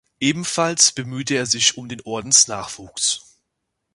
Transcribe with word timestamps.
Ebenfalls 0.19 0.93
bemühte 0.93 1.35
er 1.35 1.45
sich 1.45 1.77
um 1.77 1.87
den 1.87 2.01
Ordensnachwuchs. 2.01 3.37